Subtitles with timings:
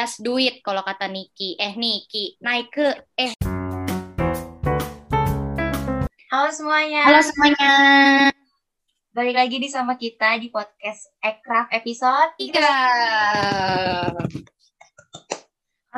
[0.00, 1.60] just do it kalau kata Niki.
[1.60, 2.88] Eh Niki, naik ke
[3.20, 3.36] eh.
[6.32, 7.04] Halo semuanya.
[7.04, 7.72] Halo semuanya.
[9.12, 14.16] Balik lagi di sama kita di podcast Ekraf episode 3.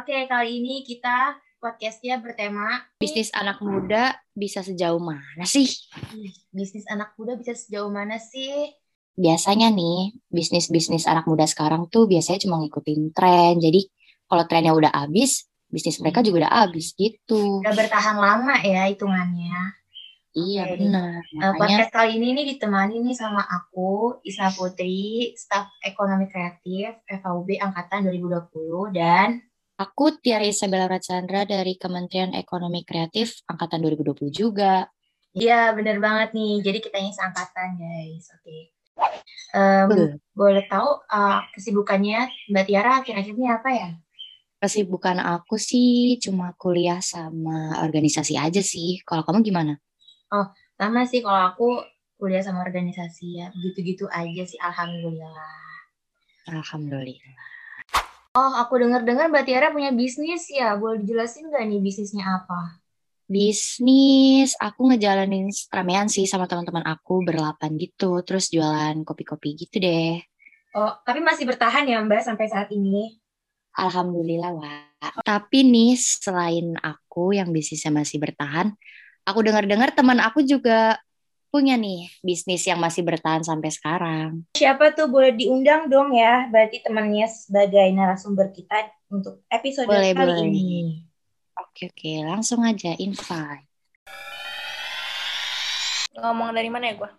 [0.02, 5.70] Oke, kali ini kita podcastnya bertema Bisnis anak muda bisa sejauh mana sih?
[6.18, 8.66] ih, bisnis anak muda bisa sejauh mana sih?
[9.12, 13.60] Biasanya nih, bisnis-bisnis anak muda sekarang tuh biasanya cuma ngikutin tren.
[13.60, 13.84] Jadi
[14.24, 17.60] kalau trennya udah habis, bisnis mereka juga udah habis gitu.
[17.60, 19.82] Udah bertahan lama ya hitungannya.
[20.32, 20.80] Iya Oke.
[20.80, 21.20] benar.
[21.20, 27.04] Eh, Makanya podcast kali ini nih ditemani nih sama aku, Isna Putri, staf ekonomi kreatif
[27.04, 29.44] FAUB angkatan 2020 dan
[29.76, 34.88] aku Tiara Isabella Rachandra dari Kementerian Ekonomi Kreatif angkatan 2020 juga.
[35.36, 36.64] Iya, bener banget nih.
[36.64, 38.28] Jadi kita ini seangkatan, guys.
[38.36, 38.72] Oke.
[39.88, 40.16] Betul.
[40.32, 43.88] boleh tahu eh, kesibukannya Mbak Tiara akhir-akhir ini apa ya?
[44.62, 49.02] Kesibukan aku sih cuma kuliah sama organisasi aja sih.
[49.04, 49.74] Kalau kamu gimana?
[50.82, 51.68] Sama sih kalau aku
[52.18, 53.46] kuliah sama organisasi ya.
[53.54, 55.54] Gitu-gitu aja sih, alhamdulillah.
[56.50, 57.38] Alhamdulillah.
[58.32, 60.74] Oh, aku dengar-dengar Mbak Tiara punya bisnis ya.
[60.74, 62.81] Boleh dijelasin nggak nih bisnisnya apa?
[63.32, 68.20] Bisnis, aku ngejalanin ramean sih sama teman-teman aku berlapan gitu.
[68.20, 70.20] Terus jualan kopi-kopi gitu deh.
[70.76, 73.16] Oh, tapi masih bertahan ya Mbak sampai saat ini?
[73.72, 75.24] Alhamdulillah, Wak.
[75.24, 78.76] Tapi nih, selain aku yang bisnisnya masih bertahan,
[79.24, 81.00] aku dengar-dengar teman aku juga
[81.48, 84.44] punya nih bisnis yang masih bertahan sampai sekarang.
[84.56, 90.32] Siapa tuh boleh diundang dong ya, berarti temannya sebagai narasumber kita untuk episode Boleh, kali
[90.36, 90.48] boleh.
[90.52, 91.11] ini.
[91.52, 93.68] Oke, oke, langsung aja invite.
[96.16, 97.10] Ngomong dari mana ya gue?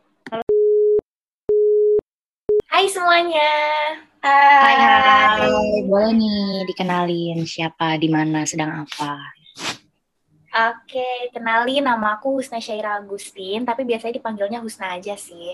[2.66, 3.54] Hai semuanya.
[4.26, 5.86] Hai, hai.
[5.86, 9.22] Boleh nih dikenalin siapa, di mana, sedang apa.
[10.54, 15.54] Oke, kenalin nama aku Husna Syaira Agustin, tapi biasanya dipanggilnya Husna aja sih.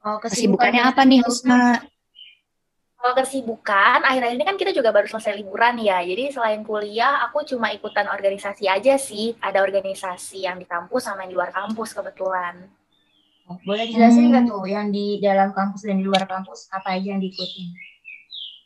[0.00, 1.84] Oh, Kesibukannya apa nih, Husna?
[3.06, 6.02] Kalau kesibukan, akhir-akhir ini kan kita juga baru selesai liburan ya.
[6.02, 9.30] Jadi selain kuliah, aku cuma ikutan organisasi aja sih.
[9.38, 12.66] Ada organisasi yang di kampus sama yang di luar kampus kebetulan.
[13.46, 14.30] Oh, boleh dijelasin Hmm.
[14.34, 17.68] nggak tuh yang di dalam kampus dan di luar kampus apa aja yang diikutin?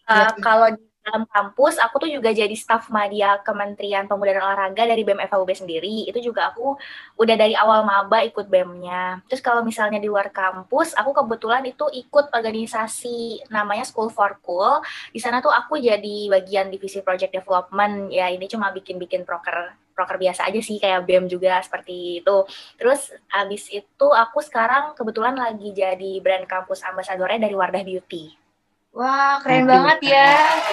[0.08, 4.84] Uh, kalau di dalam kampus, aku tuh juga jadi staf media Kementerian Pemuda dan Olahraga
[4.84, 6.04] dari BEM FAUB sendiri.
[6.06, 6.76] Itu juga aku
[7.16, 9.24] udah dari awal maba ikut BEM-nya.
[9.26, 14.84] Terus kalau misalnya di luar kampus, aku kebetulan itu ikut organisasi namanya School for Cool.
[15.10, 18.12] Di sana tuh aku jadi bagian divisi project development.
[18.12, 22.36] Ya ini cuma bikin-bikin proker proker biasa aja sih kayak BEM juga seperti itu.
[22.80, 28.49] Terus abis itu aku sekarang kebetulan lagi jadi brand kampus ambasadornya dari Wardah Beauty.
[28.90, 30.28] Wah, keren banget ya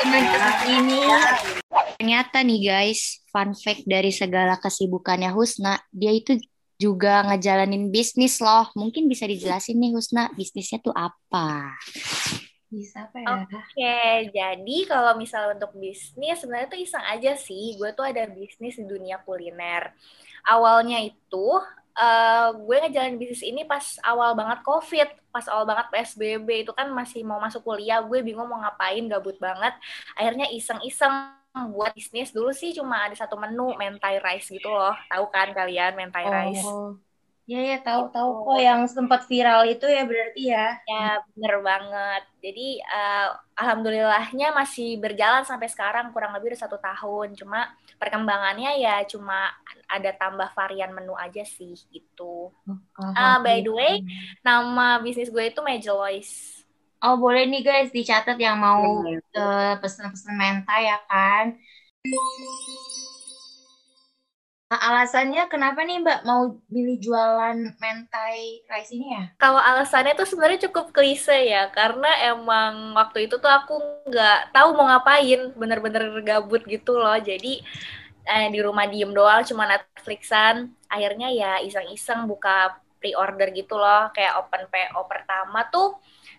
[0.10, 1.06] saat ini.
[2.02, 6.38] Ternyata nih guys, fun fact dari segala kesibukannya Husna, dia itu
[6.78, 8.70] juga ngejalanin bisnis loh.
[8.74, 11.78] Mungkin bisa dijelasin nih Husna, bisnisnya tuh apa?
[12.68, 13.28] Bisa apa ya?
[13.48, 14.02] Oke,
[14.34, 17.78] jadi kalau misalnya untuk bisnis sebenarnya tuh iseng aja sih.
[17.78, 19.94] Gue tuh ada bisnis di dunia kuliner.
[20.46, 21.48] Awalnya itu
[22.02, 26.88] eh, gue ngejalanin bisnis ini pas awal banget COVID, pas awal banget PSBB itu kan
[26.94, 29.74] masih mau masuk kuliah, gue bingung mau ngapain, gabut banget.
[30.18, 31.14] Akhirnya iseng-iseng
[31.74, 34.94] buat bisnis dulu sih cuma ada satu menu mentai rice gitu loh.
[35.10, 36.78] Tahu kan kalian mentai rice?
[37.48, 38.44] Ya ya tahu tahu Gitu.
[38.44, 40.66] kok yang sempat viral itu ya berarti ya.
[40.84, 42.22] Ya, bener banget.
[42.44, 47.40] Jadi, eh, alhamdulillahnya masih berjalan sampai sekarang, kurang lebih udah satu tahun.
[47.40, 49.48] Cuma perkembangannya ya cuma
[49.88, 52.52] ada tambah varian menu aja sih, gitu.
[53.16, 53.94] Ah, by the way,
[54.44, 56.30] Nama bisnis gue itu Majelois.
[57.06, 61.46] Oh boleh nih guys dicatat yang mau eh, pesen-pesen mentai ya kan.
[64.68, 69.24] Alasannya kenapa nih Mbak mau milih jualan mentai rice ini ya?
[69.40, 73.80] Kalau alasannya tuh sebenarnya cukup klise ya, karena emang waktu itu tuh aku
[74.12, 77.16] nggak tahu mau ngapain, bener-bener gabut gitu loh.
[77.16, 77.64] Jadi
[78.28, 80.76] eh, di rumah diem doang, cuma Netflixan.
[80.92, 85.96] Akhirnya ya iseng-iseng buka pre-order gitu loh, kayak open PO pertama tuh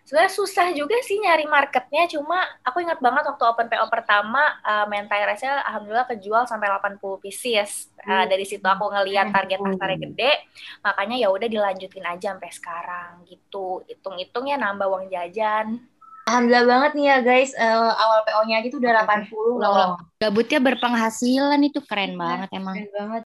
[0.09, 4.89] sebenarnya susah juga sih nyari marketnya, cuma aku ingat banget waktu open PO pertama, eh,
[4.89, 7.93] mentai rice-nya alhamdulillah kejual sampai 80 pieces.
[8.01, 10.33] Eh, dari situ aku ngeliat target pasarnya gede,
[10.81, 13.85] makanya ya udah dilanjutin aja sampai sekarang gitu.
[13.85, 15.77] Hitung-hitung ya nambah uang jajan.
[16.25, 20.01] Alhamdulillah banget nih ya guys, eh, awal PO-nya aja tuh udah 80 loh.
[20.17, 22.81] Gabutnya berpenghasilan itu keren banget emang.
[22.81, 23.23] Keren banget.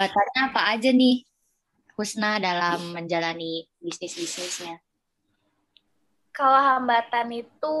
[0.00, 1.35] Hambatannya apa aja nih
[1.96, 4.78] Husna dalam menjalani bisnis-bisnisnya?
[6.30, 7.76] Kalau hambatan itu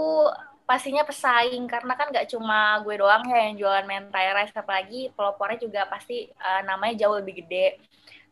[0.64, 5.62] pastinya pesaing karena kan nggak cuma gue doang ya yang jualan mentai rice apalagi pelopornya
[5.62, 7.78] juga pasti uh, namanya jauh lebih gede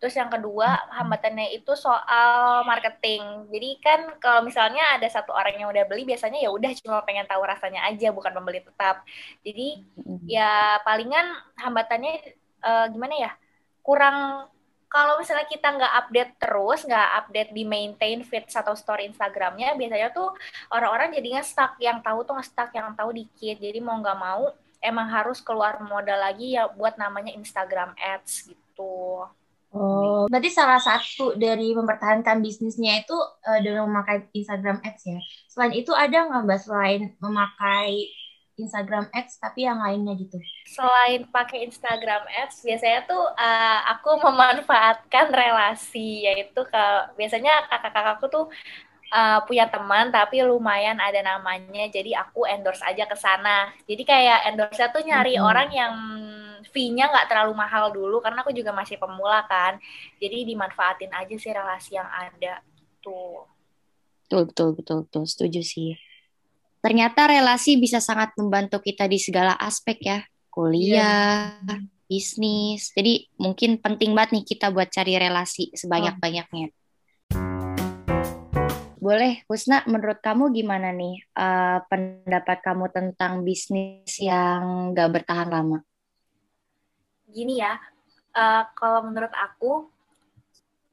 [0.04, 0.68] Terus yang kedua,
[1.00, 3.48] hambatannya itu soal marketing.
[3.48, 7.24] Jadi kan kalau misalnya ada satu orang yang udah beli, biasanya ya udah cuma pengen
[7.24, 9.00] tahu rasanya aja, bukan pembeli tetap.
[9.40, 9.80] Jadi
[10.28, 12.20] ya palingan hambatannya
[12.60, 13.32] uh, gimana ya?
[13.80, 14.44] Kurang
[14.94, 20.14] kalau misalnya kita nggak update terus, nggak update di maintain feed atau story Instagramnya, biasanya
[20.14, 20.30] tuh
[20.70, 21.74] orang-orang jadinya stuck.
[21.82, 23.58] Yang tahu tuh stuck, yang tahu dikit.
[23.58, 29.26] Jadi mau nggak mau emang harus keluar modal lagi ya buat namanya Instagram Ads gitu.
[29.74, 35.18] Oh, berarti salah satu dari mempertahankan bisnisnya itu uh, dengan memakai Instagram Ads ya.
[35.50, 38.06] Selain itu ada nggak mbak selain memakai
[38.54, 40.38] Instagram Ads tapi yang lainnya gitu?
[40.70, 46.84] Selain pakai Instagram Ads, biasanya tuh uh, aku memanfaatkan relasi, yaitu ke
[47.18, 48.46] biasanya kakak-kakakku tuh
[49.10, 53.74] uh, punya teman tapi lumayan ada namanya, jadi aku endorse aja ke sana.
[53.90, 55.46] Jadi kayak endorse-nya tuh nyari -hmm.
[55.46, 55.94] orang yang
[56.74, 59.78] fee-nya nggak terlalu mahal dulu karena aku juga masih pemula kan.
[60.18, 62.62] Jadi dimanfaatin aja sih relasi yang ada
[62.98, 63.46] tuh.
[64.26, 65.22] Betul, betul, betul, betul.
[65.28, 65.94] Setuju sih.
[66.84, 70.20] Ternyata relasi bisa sangat membantu kita di segala aspek ya.
[70.52, 71.80] Kuliah, yeah.
[72.04, 72.92] bisnis.
[72.92, 76.68] Jadi mungkin penting banget nih kita buat cari relasi sebanyak-banyaknya.
[79.00, 85.80] Boleh, Husna, menurut kamu gimana nih uh, pendapat kamu tentang bisnis yang gak bertahan lama?
[87.34, 87.74] gini ya,
[88.38, 89.90] uh, kalau menurut aku,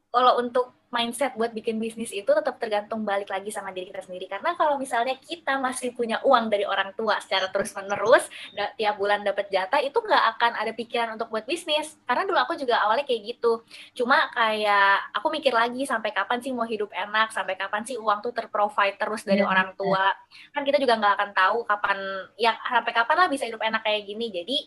[0.10, 4.28] kalau untuk mindset buat bikin bisnis itu tetap tergantung balik lagi sama diri kita sendiri.
[4.28, 8.28] Karena kalau misalnya kita masih punya uang dari orang tua secara terus-menerus,
[8.76, 11.96] tiap bulan dapat jatah, itu nggak akan ada pikiran untuk buat bisnis.
[12.04, 13.64] Karena dulu aku juga awalnya kayak gitu.
[13.96, 18.20] Cuma kayak aku mikir lagi sampai kapan sih mau hidup enak, sampai kapan sih uang
[18.20, 20.12] tuh terprovide terus dari ya, orang tua.
[20.52, 21.98] Kan kita juga nggak akan tahu kapan,
[22.36, 24.28] ya sampai kapan lah bisa hidup enak kayak gini.
[24.28, 24.58] Jadi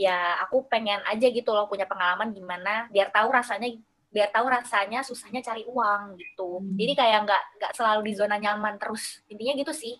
[0.00, 3.68] ya aku pengen aja gitu loh punya pengalaman gimana, biar tahu rasanya
[4.14, 6.62] biar tahu rasanya susahnya cari uang gitu.
[6.62, 6.78] Hmm.
[6.78, 9.26] Jadi kayak nggak nggak selalu di zona nyaman terus.
[9.26, 9.98] Intinya gitu sih.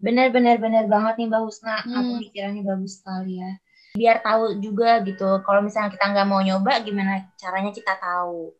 [0.00, 1.84] Bener bener bener banget nih Mbak Husna.
[1.84, 1.92] Hmm.
[2.00, 3.52] Aku pikirannya bagus sekali ya.
[3.94, 5.44] Biar tahu juga gitu.
[5.44, 8.56] Kalau misalnya kita nggak mau nyoba, gimana caranya kita tahu.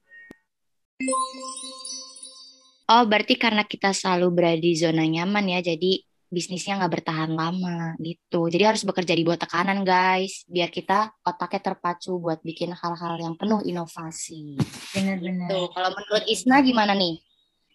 [2.84, 6.04] Oh, berarti karena kita selalu berada di zona nyaman ya, jadi
[6.34, 8.50] bisnisnya nggak bertahan lama gitu.
[8.50, 13.38] Jadi harus bekerja di bawah tekanan guys, biar kita otaknya terpacu buat bikin hal-hal yang
[13.38, 14.58] penuh inovasi.
[14.90, 15.48] Benar-benar.
[15.48, 15.60] Gitu.
[15.70, 17.22] Kalau menurut Isna gimana nih?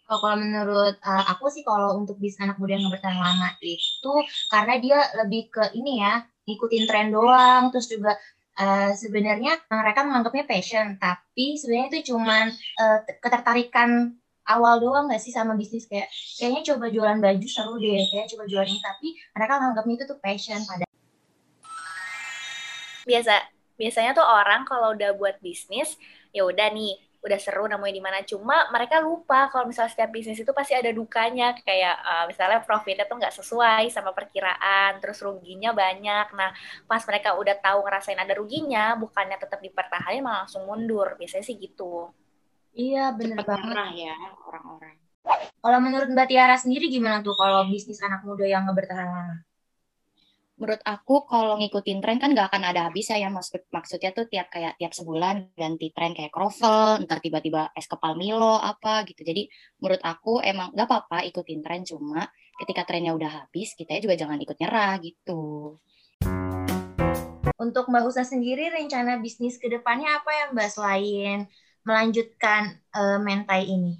[0.09, 4.13] Oh, kalau menurut uh, aku sih kalau untuk bisnis anak muda yang bertahan lama itu
[4.49, 8.17] karena dia lebih ke ini ya ngikutin tren doang, terus juga
[8.57, 12.49] uh, sebenarnya mereka menganggapnya passion, tapi sebenarnya itu cuman
[12.81, 14.17] uh, ketertarikan
[14.49, 15.85] awal doang gak sih sama bisnis?
[15.85, 16.09] Kayak
[16.41, 18.81] kayaknya coba jualan baju seru deh kayak coba jualan ini.
[18.81, 19.07] Tapi
[19.37, 20.85] mereka nganggapnya itu tuh passion pada
[23.09, 23.33] biasa
[23.79, 25.97] biasanya tuh orang kalau udah buat bisnis
[26.29, 28.19] ya udah nih udah seru namanya di mana.
[28.23, 31.51] Cuma mereka lupa kalau misalnya setiap bisnis itu pasti ada dukanya.
[31.67, 36.31] Kayak uh, misalnya profitnya tuh nggak sesuai sama perkiraan terus ruginya banyak.
[36.35, 36.51] Nah
[36.87, 41.19] pas mereka udah tahu ngerasain ada ruginya bukannya tetap dipertahankan malah langsung mundur.
[41.19, 42.07] Biasanya sih gitu
[42.73, 43.75] Iya, benar banget.
[44.05, 44.95] ya orang-orang.
[45.59, 49.37] Kalau menurut Mbak Tiara sendiri gimana tuh kalau bisnis anak muda yang bertahan lama?
[50.59, 54.51] Menurut aku kalau ngikutin tren kan nggak akan ada habisnya ya maksud maksudnya tuh tiap
[54.51, 59.23] kayak tiap sebulan ganti tren kayak kroffel, ntar tiba-tiba es kepal Milo apa gitu.
[59.23, 59.47] Jadi
[59.79, 62.27] menurut aku emang nggak apa-apa ikutin tren cuma
[62.59, 65.79] ketika trennya udah habis kita juga jangan ikut nyerah gitu.
[67.55, 71.47] Untuk Mbak Husa sendiri rencana bisnis ke depannya apa ya Mbak selain
[71.89, 73.97] melanjutkan uh, mentai ini?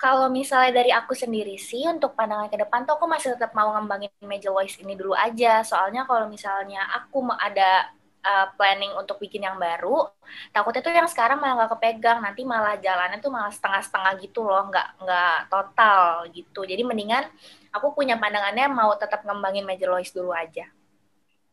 [0.00, 3.68] Kalau misalnya dari aku sendiri sih, untuk pandangan ke depan tuh aku masih tetap mau
[3.76, 5.60] ngembangin Major Voice ini dulu aja.
[5.60, 7.92] Soalnya kalau misalnya aku mau ada
[8.24, 10.08] uh, planning untuk bikin yang baru,
[10.56, 14.72] takutnya tuh yang sekarang malah nggak kepegang, nanti malah jalannya tuh malah setengah-setengah gitu loh,
[14.72, 16.60] nggak nggak total gitu.
[16.64, 17.28] Jadi mendingan
[17.68, 20.64] aku punya pandangannya mau tetap ngembangin Major Voice dulu aja.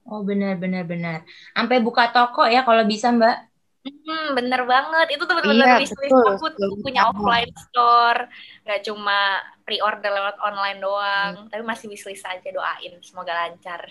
[0.08, 1.28] Oh benar benar benar.
[1.52, 3.47] Sampai buka toko ya kalau bisa Mbak.
[3.88, 5.08] Hmm, bener banget.
[5.16, 8.28] Itu tuh bener-bener iya, bisnis aku tuh punya offline store.
[8.68, 11.32] Gak cuma pre-order lewat online doang.
[11.44, 11.50] Hmm.
[11.50, 13.00] Tapi masih wishlist aja doain.
[13.00, 13.88] Semoga lancar.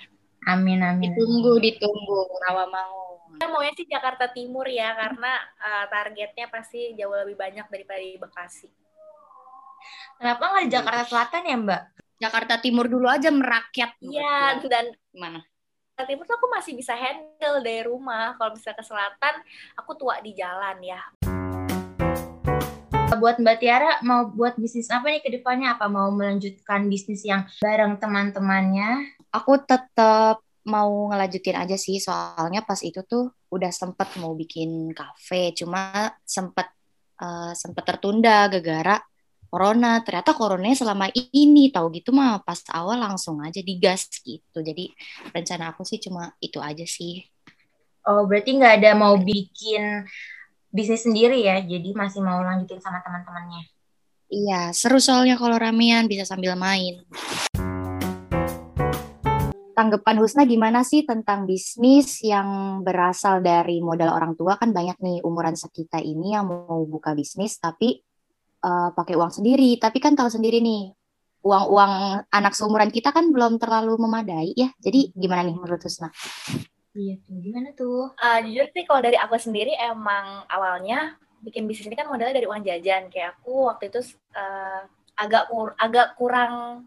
[0.47, 1.11] Amin, amin.
[1.11, 2.21] Ditunggu, ditunggu.
[2.47, 3.19] Rawa mau.
[3.37, 8.17] Saya maunya sih Jakarta Timur ya, karena uh, targetnya pasti jauh lebih banyak daripada di
[8.17, 8.71] Bekasi.
[10.17, 11.83] Kenapa nggak di Jakarta Selatan ya, Mbak?
[12.17, 14.00] Jakarta Timur dulu aja merakyat.
[14.00, 15.45] Iya, dan gimana?
[16.05, 18.37] Timur tuh aku masih bisa handle dari rumah.
[18.37, 19.41] Kalau bisa ke selatan,
[19.81, 21.00] aku tua di jalan ya.
[23.17, 25.73] Buat Mbak Tiara, mau buat bisnis apa nih ke depannya?
[25.73, 29.17] Apa mau melanjutkan bisnis yang bareng teman-temannya?
[29.33, 35.57] Aku tetap mau ngelanjutin aja sih, soalnya pas itu tuh udah sempet mau bikin kafe,
[35.57, 36.67] cuma sempet
[37.23, 39.00] uh, sempet tertunda gara-gara
[39.57, 40.05] corona.
[40.05, 44.61] Ternyata coronanya selama ini tahu gitu mah pas awal langsung aja digas gitu.
[44.61, 44.93] Jadi
[45.33, 47.25] rencana aku sih cuma itu aja sih.
[48.05, 50.05] Oh, berarti nggak ada mau bikin
[50.69, 53.65] bisnis sendiri ya, jadi masih mau lanjutin sama teman-temannya.
[54.29, 57.03] Iya, seru soalnya kalau ramean bisa sambil main.
[59.75, 65.19] Tanggapan Husna gimana sih tentang bisnis yang berasal dari modal orang tua kan banyak nih
[65.25, 68.07] umuran sekitar ini yang mau buka bisnis tapi
[68.63, 69.77] uh, pakai uang sendiri.
[69.81, 70.93] Tapi kan tahu sendiri nih
[71.47, 74.71] uang-uang anak seumuran kita kan belum terlalu memadai ya.
[74.81, 76.11] Jadi gimana nih menurut Husna?
[76.97, 78.17] Iya tuh, gimana tuh?
[78.17, 82.49] Uh, jujur sih kalau dari aku sendiri emang awalnya bikin bisnis ini kan modalnya dari
[82.49, 83.13] uang jajan.
[83.13, 84.01] Kayak aku waktu itu
[84.33, 84.83] uh,
[85.17, 86.85] agak kur agak kurang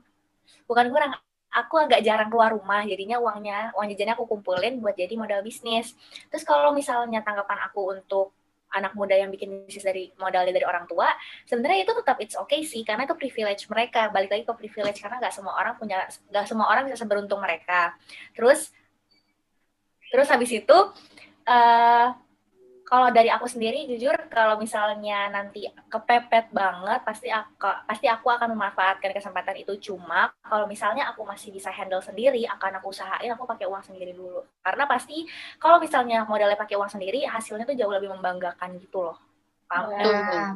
[0.69, 1.11] bukan kurang
[1.49, 5.97] aku agak jarang keluar rumah jadinya uangnya uang jajannya aku kumpulin buat jadi modal bisnis
[6.29, 8.37] terus kalau misalnya tanggapan aku untuk
[8.73, 11.09] anak muda yang bikin bisnis dari modalnya dari orang tua
[11.49, 14.13] sebenarnya itu tetap it's okay sih karena itu privilege mereka.
[14.13, 17.97] Balik lagi ke privilege karena nggak semua orang punya nggak semua orang bisa seberuntung mereka.
[18.37, 18.69] Terus
[20.09, 20.77] terus habis itu
[21.45, 22.07] uh,
[22.89, 28.57] kalau dari aku sendiri jujur kalau misalnya nanti kepepet banget pasti aku pasti aku akan
[28.57, 29.77] memanfaatkan kesempatan itu.
[29.77, 34.17] Cuma kalau misalnya aku masih bisa handle sendiri akan aku usahain aku pakai uang sendiri
[34.17, 34.41] dulu.
[34.65, 35.21] Karena pasti
[35.61, 39.21] kalau misalnya modalnya pakai uang sendiri hasilnya tuh jauh lebih membanggakan gitu loh.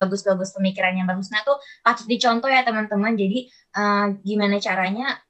[0.01, 1.05] Bagus-bagus pemikirannya.
[1.05, 1.29] Bagus.
[1.29, 3.13] Nah tuh patut dicontoh ya teman-teman.
[3.13, 3.45] Jadi
[3.77, 5.21] uh, gimana caranya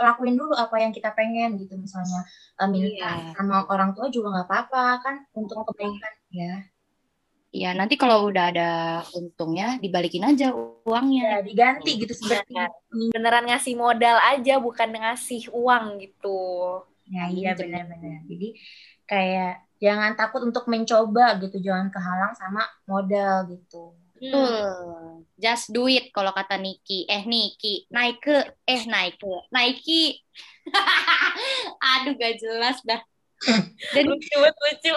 [0.00, 1.76] lakuin dulu apa yang kita pengen gitu.
[1.76, 2.24] Misalnya
[2.56, 3.36] uh, minta iya.
[3.36, 5.16] sama orang tua juga nggak apa-apa kan?
[5.36, 6.70] Untuk kebaikan ya
[7.50, 8.70] Iya, nanti kalau udah ada
[9.10, 10.54] untungnya dibalikin aja
[10.86, 11.22] uangnya.
[11.26, 12.54] Ya, diganti gitu seperti
[13.10, 16.38] beneran ngasih modal aja bukan ngasih uang gitu.
[17.10, 18.22] Ya iya benar-benar.
[18.30, 18.54] Jadi
[19.02, 23.98] kayak jangan takut untuk mencoba gitu, jangan kehalang sama modal gitu.
[24.22, 25.26] Hmm.
[25.34, 27.02] Just do it kalau kata Niki.
[27.10, 30.22] Eh Niki, naik ke eh naik ke Nike.
[31.98, 33.02] Aduh gak jelas dah.
[33.90, 34.94] Dan lucu lucu.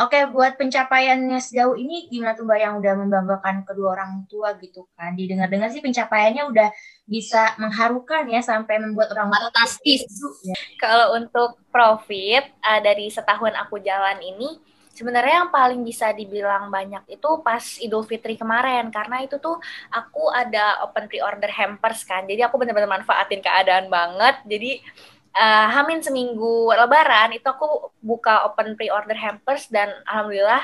[0.00, 4.88] Oke, buat pencapaiannya sejauh ini gimana tuh Mbak yang udah membanggakan kedua orang tua gitu
[4.96, 5.12] kan?
[5.12, 6.68] Didengar-dengar sih pencapaiannya udah
[7.04, 10.08] bisa mengharukan ya sampai membuat orang fantastis.
[10.48, 10.56] Ya.
[10.80, 14.56] Kalau untuk profit uh, dari setahun aku jalan ini
[14.96, 19.60] sebenarnya yang paling bisa dibilang banyak itu pas Idul Fitri kemarin karena itu tuh
[19.92, 22.24] aku ada open pre-order hampers kan.
[22.24, 24.40] Jadi aku benar-benar manfaatin keadaan banget.
[24.48, 24.80] Jadi
[25.36, 30.62] uh, Hamin seminggu Lebaran itu aku buka open pre-order hampers dan alhamdulillah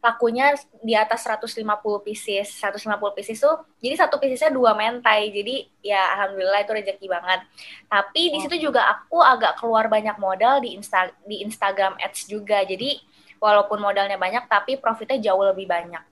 [0.00, 1.60] lakunya di atas 150
[2.00, 2.48] pieces.
[2.56, 5.28] 150 pieces tuh jadi satu piecesnya dua mentai.
[5.28, 7.40] Jadi ya alhamdulillah itu rezeki banget.
[7.84, 12.64] Tapi di situ juga aku agak keluar banyak modal di Insta di Instagram Ads juga.
[12.64, 12.96] Jadi
[13.36, 16.04] walaupun modalnya banyak tapi profitnya jauh lebih banyak.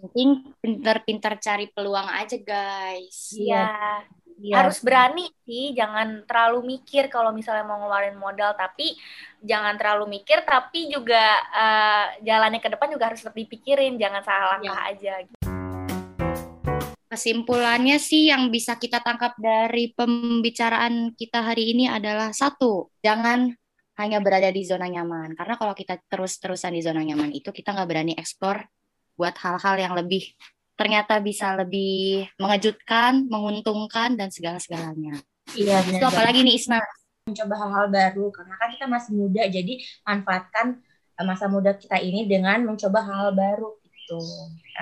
[0.00, 3.36] Penting pintar-pintar cari peluang aja guys.
[3.36, 4.62] Iya ya.
[4.62, 8.94] harus berani sih jangan terlalu mikir kalau misalnya mau ngeluarin modal tapi
[9.42, 14.58] jangan terlalu mikir tapi juga uh, jalannya ke depan juga harus lebih pikirin jangan salah
[14.58, 14.90] langkah ya.
[14.94, 15.14] aja
[17.08, 23.48] Kesimpulannya sih yang bisa kita tangkap dari pembicaraan kita hari ini adalah satu, jangan
[23.96, 25.32] hanya berada di zona nyaman.
[25.32, 28.60] Karena kalau kita terus-terusan di zona nyaman itu, kita nggak berani eksplor
[29.16, 30.36] buat hal-hal yang lebih
[30.78, 35.18] ternyata bisa lebih mengejutkan, menguntungkan dan segala-segalanya.
[35.58, 35.98] Iya, benar.
[35.98, 36.78] Itu apalagi nih Isna?
[37.26, 39.74] Mencoba hal-hal baru karena kan kita masih muda jadi
[40.06, 40.66] manfaatkan
[41.18, 44.22] eh, masa muda kita ini dengan mencoba hal-hal baru gitu.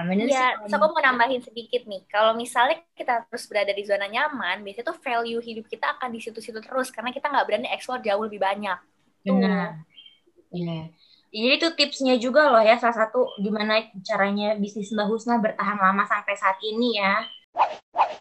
[0.07, 2.05] Iya, so aku mau nambahin sedikit nih.
[2.07, 6.21] Kalau misalnya kita terus berada di zona nyaman, biasanya tuh value hidup kita akan di
[6.23, 8.79] situ-situ terus karena kita nggak berani explore jauh lebih banyak.
[9.27, 9.83] Benar.
[10.55, 10.95] Iya.
[11.31, 16.07] Jadi itu tipsnya juga loh ya, salah satu gimana caranya bisnis Mbak Husna bertahan lama
[16.07, 17.27] sampai saat ini ya.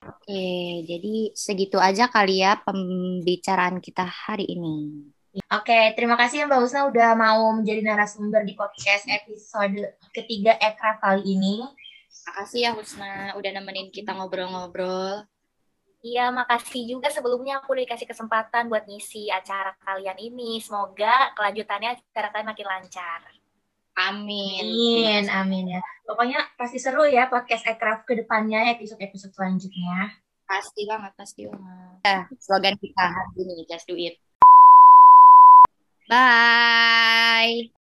[0.05, 5.09] Oke, jadi segitu aja kali ya pembicaraan kita hari ini.
[5.51, 10.95] Oke, terima kasih ya Mbak Husna udah mau menjadi narasumber di podcast episode ketiga Ekra
[11.03, 11.59] kali ini.
[12.25, 15.27] Makasih ya Husna udah nemenin kita ngobrol-ngobrol.
[16.05, 20.61] Iya, makasih juga sebelumnya aku udah dikasih kesempatan buat ngisi acara kalian ini.
[20.61, 23.21] Semoga kelanjutannya acara kalian makin lancar.
[23.97, 24.61] Amin.
[24.69, 25.81] Amin, amin ya.
[26.05, 30.13] Pokoknya pasti seru ya podcast Ekraf ke depannya, episode-episode selanjutnya.
[30.45, 31.97] Pasti banget, pasti banget.
[32.05, 34.21] Ya, slogan kita hari ini, just do it.
[36.05, 37.73] Bye.